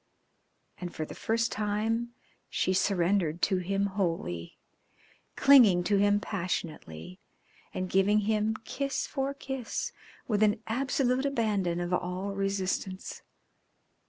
And 0.79 0.91
for 0.95 1.05
the 1.05 1.13
first 1.13 1.51
time 1.51 2.15
she 2.49 2.73
surrendered 2.73 3.39
to 3.43 3.57
him 3.57 3.85
wholly, 3.85 4.57
clinging 5.35 5.83
to 5.83 5.97
him 5.97 6.19
passionately, 6.19 7.19
and 7.71 7.87
giving 7.87 8.21
him 8.21 8.55
kiss 8.65 9.05
for 9.05 9.35
kiss 9.35 9.91
with 10.27 10.41
an 10.41 10.59
absolute 10.65 11.27
abandon 11.27 11.79
of 11.79 11.93
all 11.93 12.31
resistance. 12.33 13.21